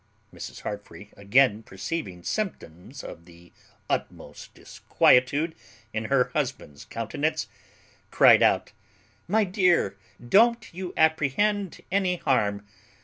[0.33, 0.61] Mrs.
[0.61, 3.53] Heartfree, again perceiving symptoms of the
[3.87, 5.53] utmost disquietude
[5.93, 7.47] in her husband's countenance,
[8.09, 8.71] cryed out,
[9.27, 12.65] "My dear, don't you apprehend any harm.